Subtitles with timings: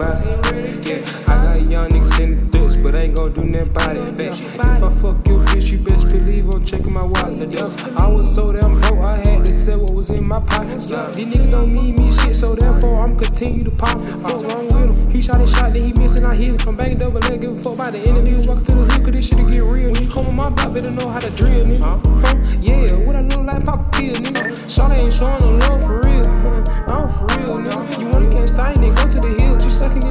[0.00, 0.88] about it.
[0.88, 3.96] Yeah, I got young niggas in the threats, but I ain't gon' do nothing about
[3.96, 4.22] it.
[4.22, 7.50] Fact, if I fuck your bitch, you best believe I'm checking my wallet.
[7.50, 7.98] Yeah.
[7.98, 10.82] I was so damn broke, I had to sell what was in my pocket.
[10.88, 11.10] Yeah.
[11.12, 13.98] These niggas don't need me shit, so therefore I'm continue to pop.
[14.22, 15.10] Fuck wrong with him.
[15.10, 16.58] He shot a shot, then he missing, I hit him.
[16.58, 18.26] Come back and double leg, give a fuck about the end.
[18.26, 19.90] Niggas Walk to the hood, this shit to get real.
[19.92, 21.80] When you come on my block, better know how to drill, nigga.
[21.80, 22.34] Huh?
[22.62, 22.99] Yeah.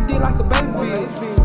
[0.10, 1.40] Dick like a baby bitch.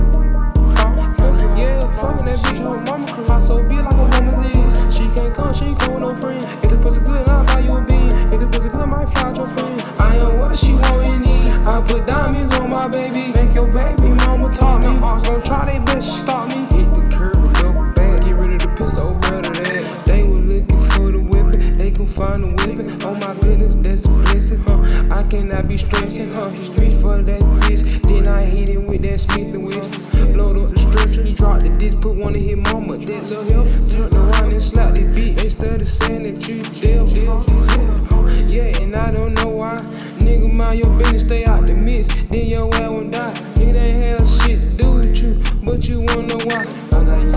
[1.56, 4.94] Yeah, fucking that bitch, her mama cry so big like a woman's is.
[4.94, 6.44] She can't come, she ain't cool with no friend.
[6.64, 8.12] If the pussy good, I'll buy you a bean.
[8.32, 9.82] If the pussy good, I might fly out your friend.
[10.00, 11.50] I am what she want and need.
[11.50, 13.32] I put diamonds on my baby.
[13.36, 14.96] Make your baby mama taught me.
[14.98, 16.60] Hearts gon' try they best to stop me.
[16.74, 18.18] Hit the curb double back.
[18.20, 20.06] Get rid of the pistol, over to that.
[20.06, 21.78] They were looking for the weapon.
[21.78, 22.98] They can find the weapon.
[23.04, 25.14] Oh my goodness, that's a blessing, huh?
[25.14, 26.48] I cannot be stressing, huh?
[26.78, 28.03] Reach for that bitch.
[28.54, 30.32] I hit it with that Smith and Wesson.
[30.32, 31.24] Blowed up the stretcher.
[31.24, 32.98] He dropped the disc, put one to his mama.
[32.98, 33.66] That little help.
[33.90, 35.42] Turned around and slapped the beat.
[35.42, 37.08] Instead of saying that you deal.
[38.46, 39.74] Yeah, and I don't know why.
[40.22, 42.14] Nigga, mind your business, stay out the mix.
[42.14, 43.32] Then your ass won't die.
[43.56, 45.42] Nigga, ain't have shit to do with you.
[45.64, 46.62] But you wanna know why.
[46.62, 47.34] I got young.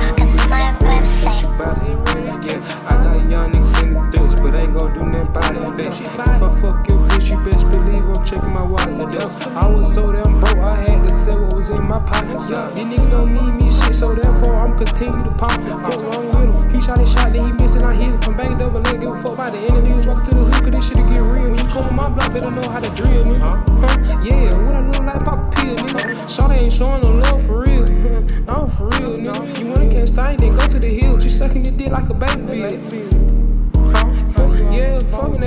[2.47, 5.83] Yeah, I got young niggas in the dust, but ain't gon' do nothing about it.
[5.83, 5.99] Bitch.
[5.99, 6.86] If I fuck
[7.27, 9.23] bitch, you best believe I'm checking my wallet.
[9.55, 12.37] I was so damn broke, I had to sell what was in my pocket.
[12.49, 15.51] Yeah, these niggas don't need me shit, so therefore I'm continue to pop.
[15.51, 16.69] Fuck wrong with him.
[16.69, 18.21] He shot his shot, then he missed and I hit it.
[18.21, 19.87] Come back double leg, give a fuck about the end.
[19.87, 21.43] Niggas walk to the hook, 'cause this shit get real.
[21.43, 23.39] When you come on my block, better know how to drill, nigga.
[23.39, 24.23] Huh?
[24.23, 26.29] Yeah, what I look like, pop a pill, nigga.
[26.29, 27.85] Shot ain't showing no love for real.
[28.47, 29.59] I'm for real, nigga.
[29.59, 31.17] You wanna catch thing, then go to the hill.
[31.17, 33.26] Just sucking your dick like a baby.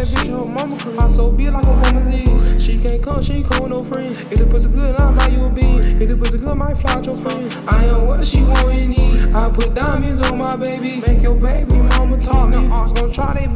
[0.04, 2.62] That bitch, her mama cry so big like a woman's is.
[2.62, 4.16] She can't come, she ain't cool no friend.
[4.16, 5.78] If the pussy good, I'll buy you a bean.
[6.00, 7.56] If the pussy good, I might fly out your friend.
[7.68, 9.22] I am what she want and need.
[9.34, 11.02] I put diamonds on my baby.
[11.06, 12.66] Make your baby mama talk me.
[12.68, 13.48] Hearts gon' try their